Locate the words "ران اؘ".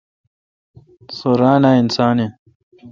1.39-1.75